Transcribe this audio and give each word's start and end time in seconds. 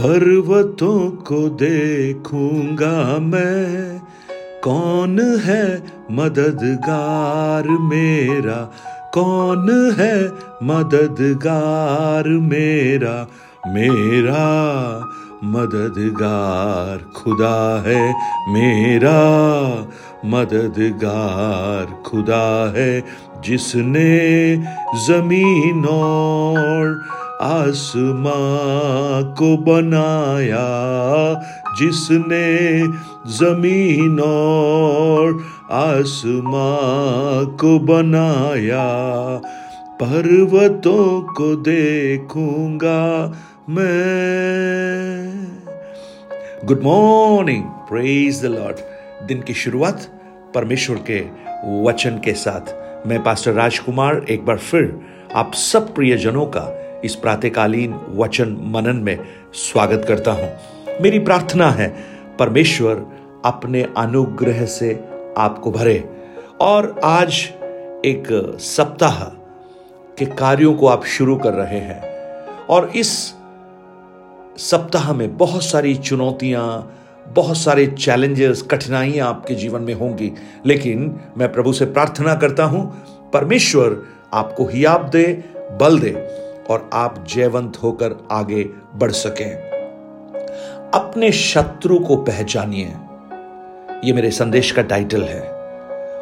पर्वतों 0.00 1.10
को 1.10 1.48
देखूँगा 1.48 3.18
मैं। 3.18 4.00
कौन 4.64 5.40
है 5.44 5.82
मददगार 6.10 7.68
मेरा? 7.68 8.72
कौन 9.14 9.94
है 9.98 10.24
मददगार 10.62 12.28
मेरा? 12.28 13.28
मेरा 13.66 15.00
मददगार 15.44 17.10
खुदा 17.16 17.84
है। 17.86 18.14
मेरा 18.48 19.20
मददगार 20.26 22.02
खुदा 22.06 22.72
है। 22.76 23.04
जिसने 23.44 24.56
ज़मीन 25.06 25.84
और 25.84 27.02
आसमां 27.44 29.24
को 29.24 29.56
बनाया, 29.56 30.68
जिसने 31.78 32.80
ज़मीन 33.32 34.20
और 34.20 35.44
आसमां 35.70 37.46
को 37.46 37.78
बनाया। 37.78 38.86
पर्वतों 40.02 41.20
को 41.20 41.56
देखूँगा 41.56 43.32
मैं। 43.70 45.46
Good 46.64 46.82
morning 46.82 47.62
praise 47.62 48.42
the 48.42 48.44
Lord 48.44 48.76
दिन 49.26 49.40
की 49.40 49.54
शुरुआत 49.54 50.08
परमेश्वर 50.54 50.96
के 51.10 51.20
वचन 51.84 52.20
के 52.24 52.32
साथ। 52.32 52.74
मैं 53.06 53.22
पास्टर 53.22 53.52
राजकुमार, 53.52 54.26
एक 54.30 54.46
बार 54.46 54.58
फिर 54.58 55.00
आप 55.34 55.54
सब 55.54 55.94
प्रियजनों 55.94 56.46
का 56.46 56.83
इस 57.04 57.14
प्रातकालीन 57.14 58.00
वचन 58.14 58.56
मनन 58.60 58.96
में 58.96 59.18
स्वागत 59.54 60.04
करता 60.08 60.32
हूँ। 60.32 60.56
मेरी 61.02 61.18
प्रार्थना 61.18 61.70
है, 61.70 61.96
परमेश्वर 62.38 63.06
अपने 63.44 63.86
अनुग्रह 63.96 64.66
से 64.66 65.04
आपको 65.38 65.70
भरे। 65.70 66.10
और 66.60 67.00
आज 67.04 67.32
एक 68.04 68.56
सप्ताह 68.60 69.24
के 70.18 70.24
कार्यों 70.24 70.74
को 70.74 70.86
आप 70.86 71.04
शुरू 71.04 71.36
कर 71.36 71.52
रहे 71.52 71.78
हैं। 71.78 72.02
और 72.66 72.88
इस 72.96 73.34
सप्ताह 74.56 75.12
में 75.12 75.36
बहुत 75.36 75.64
सारी 75.64 75.94
चुनौतियाँ, 75.94 76.94
बहुत 77.28 77.56
सारे 77.56 77.86
चैलेंजेस, 77.86 78.62
कठिनाइयाँ 78.70 79.28
आपके 79.28 79.54
जीवन 79.54 79.82
में 79.82 79.94
होंगी। 79.94 80.32
लेकिन 80.66 81.20
मैं 81.38 81.52
प्रभु 81.52 81.72
से 81.72 81.84
प्रार्थना 81.84 82.34
करता 82.34 82.64
हूँ, 82.64 83.04
परमेश्वर 83.32 84.02
आपको 84.34 84.64
हियाब 84.64 85.08
दे, 85.08 85.44
बल 85.56 85.98
दे। 85.98 86.43
और 86.70 86.90
आप 86.92 87.24
जयवंत 87.28 87.76
होकर 87.82 88.26
आगे 88.30 88.70
बढ़ 88.96 89.12
सकें। 89.12 89.74
अपने 90.94 91.32
शत्रु 91.32 91.98
को 91.98 92.16
पहचानिए। 92.16 92.94
ये 94.04 94.12
मेरे 94.12 94.30
संदेश 94.30 94.70
का 94.70 94.82
टाइटल 94.82 95.22
है। 95.22 95.40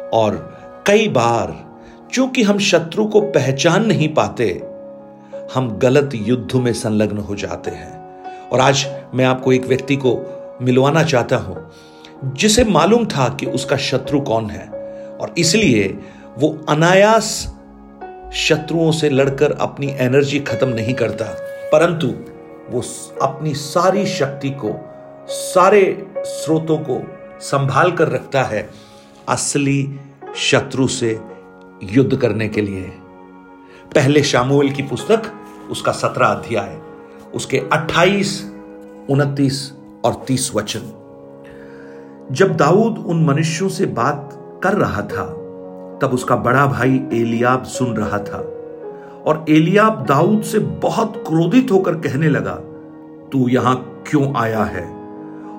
और 0.09 0.57
कई 0.87 1.07
बार, 1.07 1.65
चूँकि 2.11 2.43
हम 2.43 2.59
शत्रु 2.59 3.05
को 3.05 3.21
पहचान 3.21 3.85
नहीं 3.85 4.13
पाते, 4.13 4.63
हम 5.53 5.77
गलत 5.77 6.09
युद्ध 6.13 6.55
में 6.55 6.73
संलग्न 6.73 7.17
हो 7.17 7.35
जाते 7.35 7.71
हैं। 7.71 8.23
और 8.49 8.59
आज 8.59 8.87
मैं 9.13 9.25
आपको 9.25 9.53
एक 9.53 9.65
व्यक्ति 9.65 9.95
को 9.95 10.39
मिलवाना 10.61 11.03
चाहता 11.03 11.35
हूँ, 11.35 11.71
जिसे 12.23 12.63
मालूम 12.63 13.05
था 13.05 13.37
कि 13.39 13.45
उसका 13.45 13.77
शत्रु 13.77 14.21
कौन 14.21 14.49
है। 14.49 14.69
और 15.21 15.33
इसलिए 15.37 15.97
वो 16.37 16.59
अनायास 16.69 17.55
शत्रुओं 18.33 18.91
से 18.91 19.09
लड़कर 19.09 19.51
अपनी 19.51 19.87
एनर्जी 19.87 20.39
खत्म 20.39 20.69
नहीं 20.69 20.93
करता। 20.93 21.25
परंतु 21.71 22.07
वो 22.69 22.83
अपनी 23.21 23.53
सारी 23.53 24.05
शक्ति 24.05 24.49
को, 24.49 24.89
सारे 25.27 26.07
स्रोतों 26.17 26.77
को 26.77 27.17
संभाल 27.41 27.91
कर 27.91 28.07
रखता 28.07 28.43
है 28.43 28.69
असली 29.29 29.99
शत्रु 30.35 30.87
से 30.87 31.19
युद्ध 31.83 32.17
करने 32.17 32.49
के 32.49 32.61
लिए। 32.61 32.91
पहले 33.95 34.23
शामुएल 34.23 34.73
की 34.73 34.83
पुस्तक, 34.83 35.23
उसका 35.71 35.91
सत्रह 35.91 36.27
अध्याय, 36.27 36.79
उसके 37.35 37.57
अट्ठाईस, 37.57 38.51
उनतीस 39.09 39.73
और 40.05 40.23
तीस 40.27 40.51
वचन। 40.55 40.81
जब 42.31 42.57
दाऊद 42.57 42.97
उन 42.97 43.25
मनुष्यों 43.25 43.69
से 43.69 43.85
बात 43.85 44.29
कर 44.63 44.73
रहा 44.73 45.01
था 45.01 45.39
तब 46.01 46.11
उसका 46.13 46.35
बड़ा 46.35 46.65
भाई 46.67 47.03
एलियाब 47.13 47.63
सुन 47.63 47.95
रहा 47.95 48.19
था। 48.19 48.49
और 49.25 49.45
एलियाब 49.49 50.05
दाऊद 50.07 50.41
से 50.41 50.59
बहुत 50.59 51.23
क्रोधित 51.27 51.71
होकर 51.71 51.95
कहने 51.95 52.29
लगा, 52.29 52.55
तू 53.31 53.47
यहाँ 53.47 54.03
क्यों 54.07 54.35
आया 54.35 54.63
है? 54.63 55.03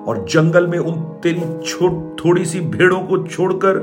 और 0.07 0.25
जंगल 0.29 0.67
में 0.67 0.79
उन 0.79 0.93
तेरी 0.93 1.63
छोट 1.65 2.17
थोड़ी 2.25 2.45
सी 2.45 2.59
भेड़ों 2.59 2.99
को 2.99 3.27
छोड़कर 3.27 3.77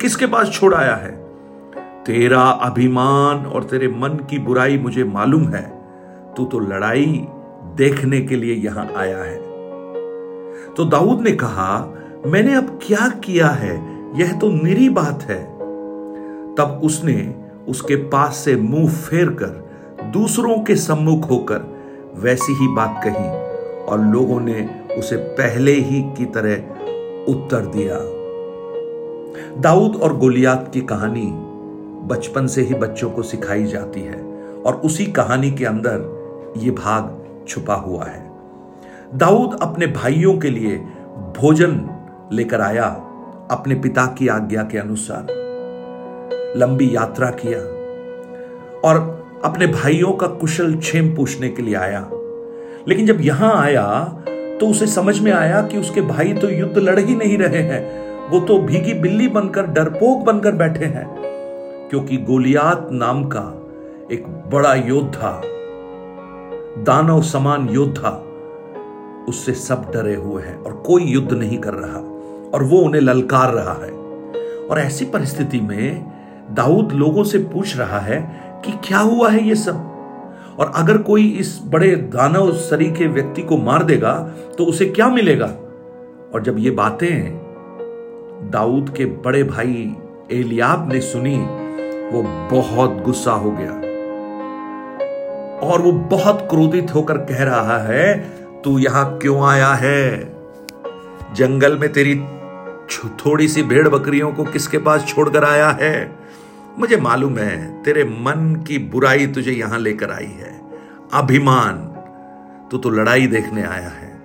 किसके 0.00 0.26
पास 0.26 0.50
छोड़ 0.50 0.74
आया 0.74 0.94
है? 0.94 1.22
तेरा 2.06 2.40
अभिमान 2.40 3.46
और 3.46 3.64
तेरे 3.64 3.88
मन 3.88 4.08
की 4.08 4.38
बुराई 4.38 4.78
मुझे 4.78 5.04
मालूम 5.04 5.48
है। 5.48 5.82
तू 6.36 6.44
तो 6.44 6.58
लड़ाई 6.58 7.26
देखने 7.76 8.20
के 8.20 8.36
लिए 8.36 8.54
यहाँ 8.54 8.92
आया 8.96 9.18
है। 9.18 9.36
तो 10.74 10.84
दाऊद 10.84 11.20
ने 11.20 11.30
कहा, 11.30 11.94
मैंने 12.26 12.54
अब 12.54 12.78
क्या 12.82 13.08
किया 13.08 13.48
है? 13.48 13.92
यह 14.16 14.32
तो 14.32 14.48
निरी 14.48 14.88
बात 14.88 15.22
है। 15.22 15.51
तब 16.58 16.80
उसने 16.84 17.34
उसके 17.68 17.96
पास 17.96 18.36
से 18.36 18.56
मुँह 18.56 18.90
फेर 18.90 19.28
कर 19.28 19.72
दूसरों 20.12 20.58
के 20.58 20.76
सम्मुख 20.76 21.30
होकर 21.30 21.60
वैसी 22.14 22.52
ही 22.52 22.68
बात 22.68 23.00
कही 23.04 23.28
और 23.84 24.00
लोगों 24.00 24.40
ने 24.40 24.84
उसे 24.98 25.16
पहले 25.16 25.72
ही 25.72 26.02
की 26.02 26.24
तरह 26.24 26.54
उत्तर 27.32 27.66
दिया। 27.66 27.98
दाऊद 29.60 29.96
और 29.96 30.16
गोलियात 30.16 30.70
की 30.74 30.80
कहानी 30.80 31.30
बचपन 32.06 32.46
से 32.46 32.62
ही 32.62 32.74
बच्चों 32.74 33.10
को 33.10 33.22
सिखाई 33.22 33.64
जाती 33.64 34.00
है 34.00 34.22
और 34.66 34.74
उसी 34.74 35.06
कहानी 35.06 35.50
के 35.50 35.64
अंदर 35.64 36.54
ये 36.56 36.70
भाग 36.70 37.26
छुपा 37.48 37.74
हुआ 37.74 38.04
है। 38.04 38.30
दाऊद 39.14 39.58
अपने 39.62 39.86
भाइयों 39.86 40.38
के 40.38 40.50
लिए 40.50 40.76
भोजन 41.40 41.88
लेकर 42.32 42.60
आया 42.60 42.86
अपने 43.50 43.74
पिता 43.74 44.06
की 44.06 44.28
आज्ञा 44.28 44.62
के 44.62 44.78
अनुसार। 44.78 45.41
लंबी 46.56 46.90
यात्रा 46.94 47.30
किया 47.30 47.58
और 48.80 48.98
अपने 49.44 49.66
भाइयों 49.66 50.12
का 50.12 50.26
कुशल 50.26 50.74
क्षेम 50.76 51.14
पूछने 51.16 51.48
के 51.48 51.62
लिए 51.62 51.74
आया। 51.74 52.08
लेकिन 52.88 53.06
जब 53.06 53.20
यहाँ 53.20 53.54
आया 53.62 53.86
तो 54.60 54.66
उसे 54.66 54.86
समझ 54.86 55.18
में 55.20 55.32
आया 55.32 55.62
कि 55.62 55.78
उसके 55.78 56.00
भाई 56.00 56.32
तो 56.32 56.48
युद्ध 56.48 56.78
लड़ 56.78 56.98
ही 56.98 57.14
नहीं 57.16 57.38
रहे 57.38 57.62
हैं। 57.62 58.02
वो 58.30 58.40
तो 58.40 58.58
भीगी 58.58 58.94
बिल्ली 58.94 59.28
बनकर, 59.28 59.66
डरपोक 59.66 60.24
बनकर 60.24 60.52
बैठे 60.52 60.84
हैं, 60.84 61.06
क्योंकि 61.90 62.16
गोलियात 62.16 62.88
नाम 62.92 63.24
का 63.24 63.44
एक 64.12 64.26
बड़ा 64.50 64.74
योद्धा, 64.74 65.40
दानव 66.78 67.22
समान 67.22 67.68
योद्धा, 67.68 68.10
उससे 69.28 69.52
सब 69.54 69.90
डरे 69.94 70.14
हुए 70.14 70.42
हैं 70.42 70.56
और 70.58 70.72
कोई 70.86 71.04
युद्ध 71.04 71.32
नहीं 71.32 71.58
कर 71.58 71.74
रहा 71.74 71.98
और 72.54 72.62
वो 72.62 72.78
उन्हें 72.78 73.02
ललकार 73.02 73.52
रहा 73.52 73.74
है। 73.84 73.92
और 74.62 74.78
ऐसी 74.78 75.04
परिस्थिति 75.04 75.60
में 75.60 76.12
दाऊद 76.50 76.92
लोगों 76.92 77.24
से 77.24 77.38
पूछ 77.38 77.76
रहा 77.76 77.98
है 77.98 78.20
कि 78.64 78.72
क्या 78.84 78.98
हुआ 78.98 79.30
है 79.30 79.42
ये 79.44 79.54
सब? 79.54 79.88
और 80.58 80.72
अगर 80.76 80.98
कोई 80.98 81.28
इस 81.30 81.60
बड़े 81.64 81.96
दानव 81.96 82.52
सरी 82.52 82.90
के 82.92 83.06
व्यक्ति 83.06 83.42
को 83.42 83.56
मार 83.56 83.82
देगा 83.82 84.12
तो 84.58 84.64
उसे 84.64 84.86
क्या 84.86 85.08
मिलेगा? 85.08 85.46
और 86.34 86.42
जब 86.42 86.58
ये 86.58 86.70
बातें 86.70 87.40
दाऊद 88.50 88.94
के 88.96 89.04
बड़े 89.04 89.42
भाई 89.44 89.96
एलियाब 90.32 90.92
ने 90.92 91.00
सुनी, 91.00 91.36
वो 92.12 92.22
बहुत 92.50 93.02
गुस्सा 93.02 93.32
हो 93.32 93.50
गया। 93.50 93.72
और 95.68 95.82
वो 95.82 95.92
बहुत 95.92 96.46
क्रोधित 96.50 96.94
होकर 96.94 97.18
कह 97.18 97.42
रहा 97.44 97.78
है, 97.78 98.18
तू 98.64 98.78
यहाँ 98.78 99.18
क्यों 99.18 99.42
आया 99.44 99.72
है? 99.72 100.32
जंगल 101.34 101.78
में 101.78 101.92
तेरी 101.92 102.14
थोड़ी 103.26 103.48
सी 103.48 103.62
भेड़ 103.62 103.88
बकरियों 103.88 104.32
को 104.32 104.44
किसके 104.44 104.78
पास 104.78 105.04
छोड़कर 105.04 105.44
आया 105.44 105.70
है? 105.70 106.21
मुझे 106.78 106.96
मालूम 106.96 107.38
है, 107.38 107.82
तेरे 107.82 108.04
मन 108.04 108.64
की 108.68 108.78
बुराई 108.78 109.26
तुझे 109.26 109.52
यहाँ 109.52 109.78
लेकर 109.78 110.10
आई 110.10 110.26
है। 110.26 110.60
अभिमान, 111.12 111.76
तू 112.70 112.78
तो 112.78 112.90
लड़ाई 112.90 113.26
देखने 113.26 113.62
आया 113.62 113.88
है। 113.88 114.20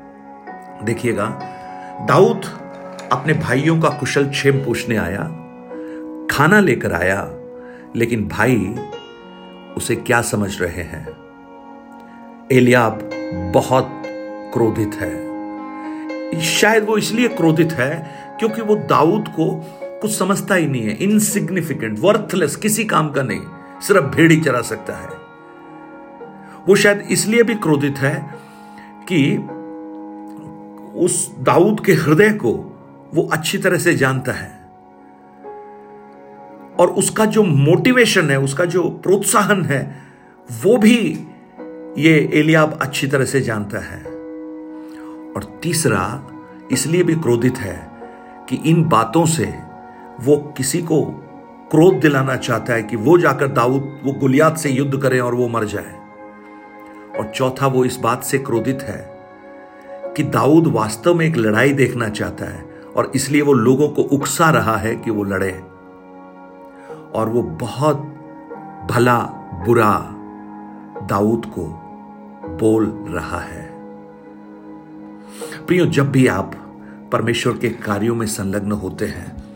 देखिएगा, 0.86 1.26
दाऊद 2.08 2.42
अपने 3.12 3.34
भाइयों 3.34 3.80
का 3.82 3.90
कुशल 3.90 4.30
क्षेम 4.30 4.66
पूछने 4.66 4.98
आया, 4.98 5.24
खाना 6.32 6.60
लेकर 6.60 6.94
आया, 6.94 7.30
लेकिन 7.96 8.28
भाई 8.28 8.76
उसे 9.78 9.96
क्या 9.96 10.22
समझ 10.22 10.62
रहे 10.62 10.84
हैं? 10.84 11.08
एलियाब 12.52 13.10
बहुत 13.54 14.04
क्रोधित 14.54 14.92
है। 14.96 15.28
शायद 16.42 16.84
वो 16.84 16.98
इसलिए 16.98 17.28
क्रोधित 17.28 17.72
है 17.72 18.10
क्योंकि 18.40 18.62
वो 18.62 18.76
दाऊद 18.76 19.28
को 19.28 19.66
कुछ 20.02 20.18
समझता 20.18 20.56
ही 20.56 20.68
नहीं 20.68 20.82
है 20.82 20.92
इनसिग्निफिकेंट 20.92 22.00
वर्थलेस 22.00 22.56
किसी 22.56 22.86
काम 22.86 23.10
का 23.10 23.24
नहीं, 23.24 23.42
सिर्फ़ 23.82 24.06
भेड़ 24.06 24.32
ही 24.32 24.42
चरा 24.42 24.62
सकता 24.62 24.94
है। 24.94 25.08
वो 26.68 26.76
शायद 26.76 27.08
इसलिए 27.12 27.44
भी 27.44 27.56
क्रोधित 27.56 27.98
है 27.98 28.36
कि 29.12 29.38
उस 31.00 31.36
दाऊद 31.40 31.86
के 31.86 31.94
हृदय 31.94 32.30
को 32.30 32.54
वो 33.14 33.30
अच्छी 33.34 33.58
तरह 33.58 33.78
से 33.78 33.94
जानता 33.94 34.32
है। 34.32 34.70
और 36.80 36.88
उसका 36.88 37.26
जो 37.26 37.44
मोटिवेशन 37.44 38.30
है, 38.30 38.40
उसका 38.40 38.66
जो 38.66 38.90
प्रोत्साहन 38.90 39.66
है, 39.66 40.02
वो 40.64 40.78
भी 40.78 41.28
ये 41.98 42.32
एलियाब 42.34 42.80
अच्छी 42.82 43.08
तरह 43.08 43.26
से 43.26 43.42
जानता 43.42 43.80
है। 43.80 44.04
और 45.32 45.60
तीसरा 45.64 46.24
इसलिए 46.72 47.04
भी 47.04 47.16
क्रोधित 47.16 47.58
है 47.58 47.92
कि 48.50 48.56
इन 48.56 48.84
बातों 48.84 49.26
से 49.26 49.67
वो 50.22 50.54
किसी 50.58 50.82
को 50.82 51.06
क्रोध 51.72 52.00
दिलाना 52.00 52.36
चाहता 52.36 52.74
है 52.74 52.84
कि 52.84 52.96
वो 52.96 53.18
जाकर 53.18 53.48
दाऊद, 53.48 54.02
वो 54.04 54.12
गुलियात 54.12 54.58
से 54.58 54.70
युद्ध 54.70 55.02
करें 55.02 55.20
और 55.20 55.36
वो 55.36 55.48
मर 55.48 55.66
जाए। 55.66 55.96
और 57.20 57.32
चौथा, 57.36 57.68
वो 57.68 57.86
इस 57.86 57.98
बात 57.98 58.24
से 58.24 58.38
क्रोधित 58.38 58.82
है 58.82 59.18
कि 60.18 60.24
दाऊद 60.24 60.68
वास्तव 60.68 61.16
में 61.16 61.26
एक 61.26 61.38
लड़ाई 61.38 61.74
देखना 61.74 62.10
चाहता 62.10 62.46
है 62.46 62.66
और 62.96 63.12
इसलिए 63.16 63.42
वो 63.42 63.54
लोगों 63.54 63.90
को 63.90 64.02
उकसा 64.02 64.50
रहा 64.50 64.78
है 64.78 64.96
कि 64.96 65.12
वो 65.12 65.24
लड़े। 65.24 65.52
और 67.14 67.30
वो 67.30 67.42
बहुत 67.42 67.98
भला, 68.92 69.20
बुरा 69.66 70.14
दाऊद 71.06 71.46
को 71.46 71.62
बोल 72.48 72.86
रहा 73.10 73.40
है। 73.40 73.72
प्रियो, 75.66 75.86
जब 75.86 76.12
भी 76.12 76.28
आप 76.28 76.52
परमेश्वर 77.12 77.58
के 77.58 77.70
कार्यों 77.70 78.16
में 78.16 78.28
संलग्न 78.28 78.72
होते 78.72 79.06
हैं 79.06 79.47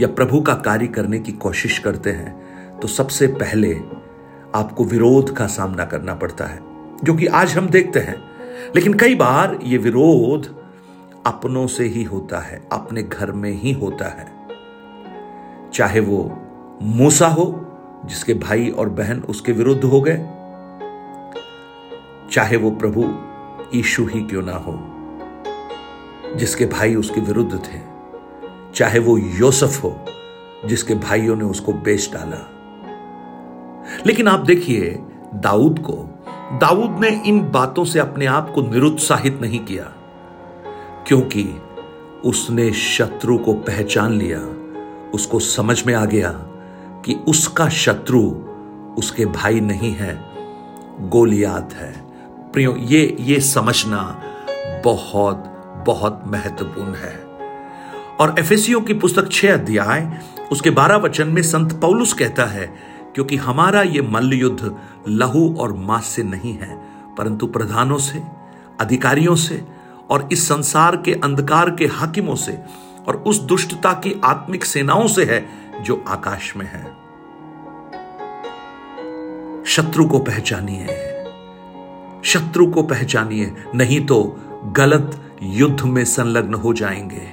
या 0.00 0.08
प्रभु 0.08 0.40
का 0.40 0.54
कार्य 0.54 0.86
करने 0.86 1.18
की 1.18 1.32
कोशिश 1.32 1.78
करते 1.78 2.10
हैं 2.10 2.78
तो 2.80 2.88
सबसे 2.88 3.26
पहले 3.26 3.74
आपको 4.54 4.84
विरोध 4.84 5.36
का 5.36 5.46
सामना 5.46 5.84
करना 5.84 6.14
पड़ता 6.14 6.44
है, 6.44 6.60
जो 7.04 7.14
कि 7.14 7.26
आज 7.26 7.56
हम 7.56 7.68
देखते 7.68 8.00
हैं। 8.00 8.16
लेकिन 8.76 8.94
कई 8.94 9.14
बार 9.14 9.58
ये 9.62 9.78
विरोध 9.78 10.46
अपनों 11.26 11.66
से 11.66 11.84
ही 11.84 12.02
होता 12.02 12.38
है, 12.38 12.68
अपने 12.72 13.02
घर 13.02 13.32
में 13.32 13.50
ही 13.52 13.72
होता 13.72 14.08
है। 14.08 14.26
चाहे 15.72 16.00
वो 16.00 16.38
मूसा 16.82 17.26
हो, 17.26 17.46
जिसके 18.06 18.34
भाई 18.34 18.68
और 18.68 18.88
बहन 18.88 19.20
उसके 19.20 19.52
विरुद्ध 19.52 19.84
हो 19.84 20.00
गए, 20.00 20.16
चाहे 22.32 22.56
वो 22.56 22.70
प्रभु 22.70 23.04
ईशु 23.78 24.06
ही 24.06 24.20
क्यों 24.20 24.42
ना 24.42 24.56
हो, 24.56 24.78
जिसके 26.36 26.66
भाई 26.66 26.94
उसके 26.94 27.20
विरुद्ध 27.20 27.54
थे। 27.54 27.89
चाहे 28.74 28.98
वो 28.98 29.18
योसफ 29.18 29.84
हो, 29.84 30.04
जिसके 30.66 30.94
भाइयों 30.94 31.36
ने 31.36 31.44
उसको 31.44 31.72
बेच 31.72 32.10
डाला। 32.12 32.48
लेकिन 34.06 34.28
आप 34.28 34.40
देखिए, 34.40 34.98
दाऊद 35.34 35.78
को, 35.78 36.24
दाऊद 36.58 37.00
ने 37.00 37.08
इन 37.08 37.50
बातों 37.50 37.84
से 37.84 37.98
अपने 37.98 38.26
आप 38.26 38.52
को 38.54 38.62
निरुत्साहित 38.62 39.38
नहीं 39.40 39.60
किया, 39.60 39.84
क्योंकि 41.06 41.62
उसने 42.24 42.72
शत्रु 42.72 43.38
को 43.38 43.52
पहचान 43.52 44.12
लिया। 44.12 44.40
उसको 45.14 45.38
समझ 45.38 45.86
में 45.86 45.94
आ 45.94 46.04
गया 46.04 46.30
कि 47.04 47.14
उसका 47.28 47.68
शत्रु 47.68 48.22
उसके 48.98 49.26
भाई 49.26 49.60
नहीं 49.60 49.92
है, 49.92 50.30
गोलियात 51.00 51.72
है। 51.72 51.92
प्रियो, 52.52 52.76
ये 52.76 53.16
ये 53.20 53.40
समझना 53.40 54.22
बहुत 54.84 55.44
बहुत 55.86 56.22
महत्वपूर्ण 56.26 56.94
है। 56.94 57.29
और 58.20 58.34
एफएसियो 58.38 58.80
की 58.80 58.94
पुस्तक 58.94 59.32
छह 59.32 59.52
अध्याय, 59.52 60.20
उसके 60.52 60.70
बारह 60.70 60.96
वचन 60.96 61.28
में 61.28 61.42
संत 61.42 61.72
पौलुस 61.72 62.12
कहता 62.12 62.44
है, 62.44 62.66
क्योंकि 63.14 63.36
हमारा 63.36 63.82
ये 63.82 64.02
मल्ल 64.02 64.32
युद्ध 64.32 64.76
लहू 65.08 65.54
और 65.54 65.72
मांस 65.72 66.04
से 66.04 66.22
नहीं 66.22 66.52
है, 66.54 66.78
परंतु 67.18 67.46
प्रधानों 67.46 67.98
से, 67.98 68.22
अधिकारियों 68.80 69.36
से 69.36 69.64
और 70.10 70.28
इस 70.32 70.48
संसार 70.48 70.96
के 70.96 71.12
अंधकार 71.14 71.70
के 71.70 71.86
हाकिमों 71.86 72.34
से 72.34 72.58
और 73.08 73.16
उस 73.16 73.40
दुष्टता 73.40 73.92
की 73.92 74.20
आत्मिक 74.24 74.64
सेनाओं 74.64 75.06
से 75.06 75.24
है 75.24 75.48
जो 75.82 76.04
आकाश 76.08 76.56
में 76.56 76.66
है। 76.66 76.84
शत्रु 79.64 80.06
को 80.06 80.18
पहचानिए। 80.18 80.86
शत्रु 82.24 82.66
को 82.66 82.82
पहचानिए, 82.82 83.54
नहीं 83.74 84.06
तो 84.06 84.22
गलत 84.66 85.29
युद्ध 85.42 85.80
में 85.82 86.04
संलग्न 86.04 86.54
हो 86.54 86.72
जाएँगे। 86.74 87.28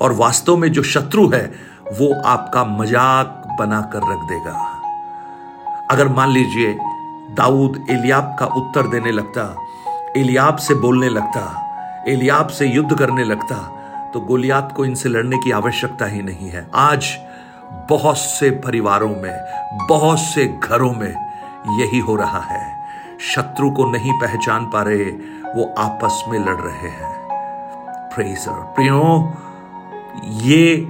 और 0.00 0.12
वास्तव 0.12 0.56
में 0.56 0.72
जो 0.72 0.82
शत्रु 0.82 1.28
है, 1.28 1.52
वो 1.92 2.22
आपका 2.22 2.64
मज़ाक 2.64 3.56
बनाकर 3.58 3.98
रख 3.98 4.18
देगा। 4.28 4.82
अगर 5.90 6.08
मान 6.08 6.30
लीजिए, 6.30 6.78
दाऊद 7.34 7.86
एलियाब 7.90 8.36
का 8.40 8.46
उत्तर 8.46 8.86
देने 8.86 9.12
लगता, 9.12 9.56
एलियाब 10.16 10.56
से 10.56 10.74
बोलने 10.74 11.08
लगता, 11.08 11.58
एलियाब 12.08 12.46
से 12.46 12.66
युद्ध 12.66 12.98
करने 12.98 13.24
लगता 13.24 13.78
तो 14.14 14.20
गोलियात 14.20 14.72
को 14.76 14.84
इनसे 14.84 15.08
लड़ने 15.08 15.36
की 15.36 15.50
आवश्यकता 15.50 16.06
ही 16.06 16.22
नहीं 16.22 16.48
है। 16.50 16.66
आज 16.74 17.06
बहुत 17.90 18.18
से 18.18 18.50
परिवारों 18.50 19.16
में, 19.16 19.40
बहुत 19.88 20.18
से 20.18 20.46
घरों 20.64 20.92
में 20.92 21.14
यही 21.80 21.98
हो 21.98 22.16
रहा 22.16 22.40
है। 22.40 22.72
शत्रु 23.34 23.70
को 23.70 23.90
नहीं 23.90 24.12
पहचान 24.20 24.64
पा 24.66 24.82
रहे, 24.82 25.04
वो 25.56 25.74
आपस 25.78 26.24
में 26.28 26.38
लड़ 26.38 26.60
रहे 26.60 26.88
हैं। 26.88 27.11
प्रेसर 28.14 28.52
प्रियो, 28.52 29.32
ये 30.42 30.88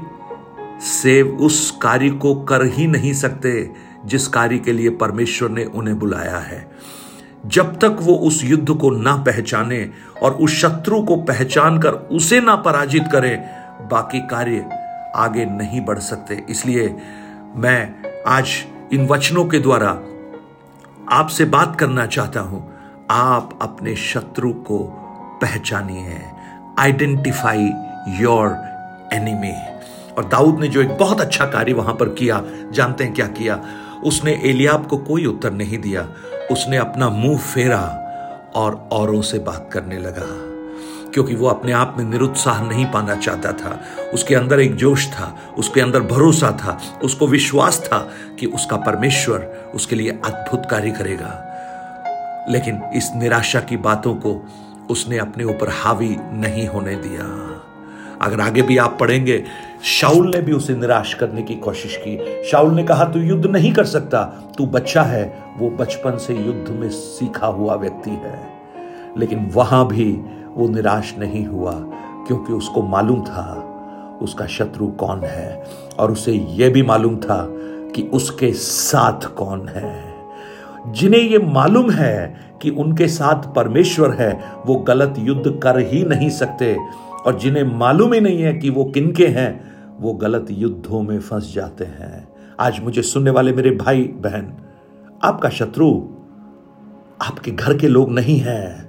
से 0.80 1.22
उस 1.22 1.70
कार्य 1.82 2.10
को 2.10 2.34
कर 2.34 2.64
ही 2.64 2.86
नहीं 2.86 3.12
सकते 3.12 3.70
जिस 4.06 4.28
कार्य 4.28 4.58
के 4.58 4.72
लिए 4.72 4.90
परमेश्वर 4.90 5.50
ने 5.50 5.64
उन्हें 5.64 5.98
बुलाया 5.98 6.38
है। 6.38 6.70
जब 7.46 7.78
तक 7.78 7.96
वो 8.00 8.14
उस 8.14 8.44
युद्ध 8.44 8.70
को 8.70 8.90
ना 8.90 9.16
पहचाने 9.16 9.90
और 10.22 10.32
उस 10.32 10.60
शत्रु 10.60 11.02
को 11.02 11.16
पहचान 11.16 11.78
कर 11.78 11.92
उसे 11.92 12.40
ना 12.40 12.56
पराजित 12.56 13.04
करें, 13.12 13.38
बाकी 13.88 14.20
कार्य 14.20 14.68
आगे 15.16 15.44
नहीं 15.44 15.80
बढ़ 15.80 15.98
सकते। 15.98 16.44
इसलिए 16.50 16.96
मैं 17.56 17.94
आज 18.26 18.50
इन 18.92 19.06
वचनों 19.06 19.44
के 19.44 19.58
द्वारा 19.58 19.90
आपसे 21.10 21.44
बात 21.44 21.76
करना 21.80 22.06
चाहता 22.06 22.40
हूँ। 22.40 22.72
आप 23.10 23.58
अपने 23.62 23.96
शत्रु 23.96 24.52
को 24.52 24.78
पहचानिए। 25.42 26.31
आइडेंटिफाई 26.78 27.72
योर 28.08 28.48
एनिमी 29.12 29.54
और 30.18 30.24
दाऊद 30.24 30.60
ने 30.60 30.68
जो 30.68 30.82
एक 30.82 30.96
बहुत 30.98 31.20
अच्छा 31.20 31.46
कार्य 31.46 31.72
वहाँ 31.72 31.94
पर 31.94 32.08
किया, 32.08 32.42
जानते 32.72 33.04
हैं 33.04 33.14
क्या 33.14 33.26
किया? 33.26 33.62
उसने 34.04 34.42
एलियाब 34.44 34.86
को 34.86 34.98
कोई 34.98 35.26
उत्तर 35.26 35.52
नहीं 35.52 35.78
दिया। 35.78 36.08
उसने 36.50 36.76
अपना 36.76 37.08
मुँह 37.08 37.38
फेरा 37.38 37.98
और 38.54 38.88
औरों 38.92 39.22
से 39.22 39.38
बात 39.38 39.70
करने 39.72 39.98
लगा। 39.98 40.52
क्योंकि 41.12 41.34
वो 41.34 41.46
अपने 41.46 41.72
आप 41.72 41.94
में 41.98 42.04
निरुत्साह 42.04 42.62
नहीं 42.62 42.86
पाना 42.86 43.16
चाहता 43.16 43.52
था। 43.52 43.80
उसके 44.14 44.34
अंदर 44.34 44.60
एक 44.60 44.76
जोश 44.76 45.08
था, 45.08 45.38
उसके 45.58 45.80
अंदर 45.80 46.00
भरोसा 46.00 46.50
था, 46.50 46.80
उसको 47.04 47.26
विश्वास 47.26 47.80
था 47.86 48.10
कि 48.40 48.46
उसका 48.46 48.76
परमेश्वर 48.76 49.70
उसके 49.74 49.96
लिए 49.96 50.10
अद्भुत 50.10 50.62
कार्य 50.70 50.90
करेगा। 50.90 51.48
लेकिन 52.48 52.82
इस 52.94 53.10
निराशा 53.16 53.60
की 53.60 53.76
बातों 53.76 54.14
को 54.14 54.46
उसने 54.90 55.18
अपने 55.18 55.44
ऊपर 55.44 55.68
हावी 55.68 56.16
नहीं 56.20 56.68
होने 56.68 56.96
दिया। 56.96 57.48
अगर 58.22 58.40
आगे 58.40 58.62
भी 58.62 58.78
आप 58.78 58.96
पढ़ेंगे 59.00 59.44
शाउल 59.82 60.30
ने 60.30 60.42
भी 60.42 60.52
उसे 60.52 60.74
निराश 60.74 61.14
करने 61.14 61.42
की 61.42 61.54
कोशिश 61.54 61.96
की। 61.96 62.44
शाउल 62.50 62.74
ने 62.74 62.84
कहा, 62.84 63.04
तू 63.04 63.20
युद्ध 63.20 63.46
नहीं 63.46 63.72
कर 63.72 63.84
सकता। 63.84 64.24
तू 64.58 64.66
बच्चा 64.66 65.02
है। 65.02 65.42
वो 65.58 65.70
बचपन 65.70 66.16
से 66.16 66.34
युद्ध 66.34 66.70
में 66.70 66.88
सीखा 66.88 67.46
हुआ 67.46 67.74
व्यक्ति 67.74 68.10
है। 68.10 68.52
लेकिन 69.16 69.50
वहाँ 69.54 69.88
भी 69.88 70.20
वो 70.54 70.68
निराश 70.68 71.14
नहीं 71.18 71.46
हुआ, 71.46 71.72
क्योंकि 72.26 72.52
उसको 72.52 72.82
मालूम 72.82 73.24
था, 73.24 73.68
उसका 74.22 74.46
शत्रु 74.46 74.86
कौन 74.86 75.20
है। 75.20 75.64
और 75.98 76.12
उसे 76.12 76.32
यह 76.32 76.70
भी 76.70 76.82
मालूम 76.82 77.16
था 77.16 77.46
कि 77.94 78.10
उसके 78.12 78.52
साथ 78.52 79.34
कौन 79.34 79.68
है। 79.68 80.11
जिन्हें 80.86 81.20
ये 81.20 81.38
मालूम 81.38 81.90
है 81.90 82.36
कि 82.62 82.70
उनके 82.70 83.08
साथ 83.08 83.54
परमेश्वर 83.54 84.10
है, 84.10 84.40
वो 84.66 84.76
गलत 84.76 85.14
युद्ध 85.18 85.60
कर 85.62 85.78
ही 85.78 86.04
नहीं 86.04 86.30
सकते। 86.30 86.76
और 87.26 87.38
जिन्हें 87.38 87.78
मालूम 87.78 88.12
ही 88.12 88.20
नहीं 88.20 88.42
है 88.42 88.54
कि 88.54 88.70
वो 88.70 88.84
किनके 88.84 89.26
हैं, 89.26 89.72
वो 90.00 90.14
गलत 90.14 90.46
युद्धों 90.50 91.02
में 91.02 91.20
फंस 91.20 91.52
जाते 91.54 91.84
हैं। 91.84 92.28
आज 92.60 92.80
मुझे 92.80 93.02
सुनने 93.02 93.30
वाले 93.30 93.52
मेरे 93.52 93.70
भाई, 93.70 94.00
बहन, 94.00 94.52
आपका 95.24 95.48
शत्रु 95.48 96.00
आपके 97.22 97.50
घर 97.50 97.78
के 97.78 97.88
लोग 97.88 98.12
नहीं 98.12 98.38
है। 98.38 98.80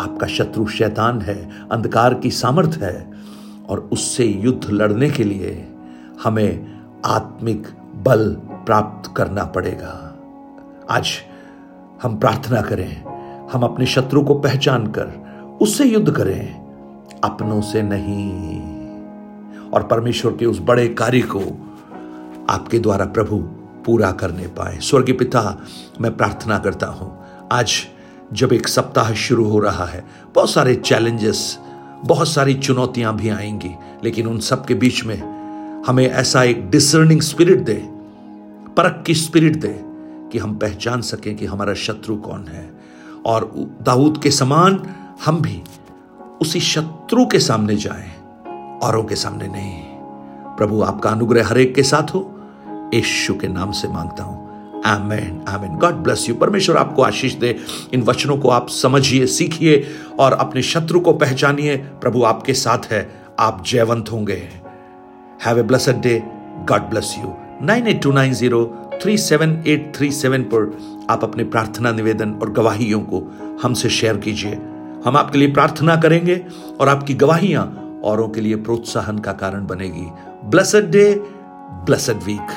आपका 0.00 0.26
शत्रु 0.26 0.66
शैतान 0.66 1.20
है, 1.20 1.50
अंधकार 1.72 2.14
की 2.14 2.30
सामर्थ 2.30 2.78
है। 2.82 3.10
और 3.68 3.88
उससे 3.92 4.24
युद्ध 4.24 4.70
लड़ने 4.70 5.10
के 5.10 5.24
लिए 5.24 5.68
हमें 6.24 6.80
आत्मिक 7.06 7.66
बल 7.94 8.36
प्राप्त 8.66 9.14
करना 9.16 9.44
पड़ेगा। 9.44 10.03
आज 10.90 11.08
हम 12.02 12.16
प्रार्थना 12.16 12.60
करें, 12.60 13.04
हम 13.52 13.62
अपने 13.62 13.86
शत्रु 13.86 14.22
को 14.22 14.34
पहचान 14.34 14.86
कर 14.86 15.06
उससे 15.62 15.84
युद्ध 15.84 16.10
करें। 16.12 16.54
अपनों 17.24 17.60
से 17.60 17.82
नहीं। 17.82 18.60
और 19.70 19.82
परमेश्वर 19.82 20.32
के 20.32 20.46
उस 20.46 20.58
बड़े 20.60 20.88
कार्य 20.88 21.20
को 21.20 21.40
आपके 22.50 22.78
द्वारा 22.78 23.04
प्रभु 23.04 23.36
पूरा 23.84 24.12
करने 24.12 24.46
पाए। 24.46 24.78
स्वर्गीय 24.78 25.14
पिता, 25.14 25.60
मैं 26.00 26.16
प्रार्थना 26.16 26.58
करता 26.58 26.86
हूँ, 26.86 27.24
आज 27.52 27.72
जब 28.32 28.52
एक 28.52 28.68
सप्ताह 28.68 29.12
शुरू 29.12 29.44
हो 29.44 29.58
रहा 29.58 29.84
है, 29.84 30.04
बहुत 30.34 30.50
सारे 30.50 30.74
चैलेंजेस, 30.74 31.58
बहुत 32.04 32.28
सारी 32.28 32.54
चुनौतियाँ 32.54 33.16
भी 33.16 33.28
आएँगी, 33.28 33.74
लेकिन 34.04 34.26
उन 34.26 34.38
सब 34.38 34.64
के 34.64 34.74
बीच 34.74 35.04
में 35.04 35.22
हमें 35.86 36.10
ऐसा 36.10 36.42
एक 36.42 36.70
डिसर्निंग 36.70 37.20
स्पिरिट 37.20 37.58
दे, 37.58 37.88
परख 38.76 39.02
की 39.06 39.14
स्पिरिट 39.14 39.56
दे 39.56 39.93
कि 40.34 40.40
हम 40.40 40.54
पहचान 40.54 41.00
सकें 41.00 41.36
कि 41.36 41.46
हमारा 41.46 41.74
शत्रु 41.74 42.16
कौन 42.16 42.44
है। 42.48 42.70
और 43.26 43.50
दाऊद 43.82 44.20
के 44.22 44.30
समान 44.30 44.82
हम 45.24 45.40
भी 45.40 45.62
उसी 46.40 46.60
शत्रु 46.60 47.26
के 47.26 47.38
सामने 47.38 47.76
जाएँ, 47.76 48.10
औरों 48.82 49.04
के 49.04 49.14
सामने 49.14 49.48
नहीं। 49.48 49.82
प्रभु, 50.56 50.82
आपका 50.82 51.10
अनुग्रह 51.10 51.48
हरेक 51.48 51.74
के 51.74 51.82
साथ 51.82 52.14
हो। 52.14 52.40
यीशु 52.94 53.34
के 53.34 53.48
नाम 53.48 53.72
से 53.72 53.88
माँगता 53.88 54.24
हूँ। 54.24 54.82
Amen 54.86 55.44
amen. 55.48 55.72
God 55.72 55.94
bless 55.94 56.28
you 56.28 56.34
परमेश्वर 56.34 56.76
आपको 56.76 57.02
आशीष 57.02 57.34
दे। 57.34 57.56
इन 57.92 58.02
वचनों 58.02 58.36
को 58.36 58.48
आप 58.48 58.68
समझिए, 58.68 59.26
सीखिए 59.26 59.86
और 60.18 60.32
अपने 60.32 60.62
शत्रु 60.62 61.00
को 61.00 61.12
पहचानिए। 61.12 61.76
प्रभु 61.76 62.22
आपके 62.22 62.54
साथ 62.54 62.78
है। 62.90 63.08
आप 63.40 63.64
जयवंत 63.66 64.12
होंगे। 64.12 64.48
Have 65.44 65.58
a 65.58 65.62
blessed 65.62 66.00
day 66.00 66.22
God 66.68 66.82
bless 66.82 67.14
you 67.18 67.34
nine 67.62 67.86
eight 67.86 68.02
two 68.02 68.12
nine 68.12 68.32
zero 68.32 68.83
three 69.04 69.16
seven 69.18 69.50
eight 69.66 69.92
three 69.96 70.10
seven 70.12 70.42
पर 70.42 70.78
आप 71.10 71.24
अपने 71.24 71.44
प्रार्थना 71.44 71.90
निवेदन 71.92 72.32
और 72.32 72.52
गवाहियों 72.52 73.00
को 73.00 73.18
हमसे 73.62 73.88
शेयर 73.90 74.16
कीजिए। 74.16 74.54
हम 75.04 75.16
आपके 75.16 75.38
लिए 75.38 75.52
प्रार्थना 75.52 75.96
करेंगे 75.96 76.46
और 76.80 76.88
आपकी 76.88 77.14
गवाहियाँ 77.14 77.64
औरों 78.04 78.28
के 78.28 78.40
लिए 78.40 78.56
प्रोत्साहन 78.56 79.18
का 79.18 79.32
कारण 79.32 79.66
बनेगी। 79.66 80.06
Blessed 80.44 80.90
day 80.90 81.22
blessed 81.86 82.22
week 82.24 82.54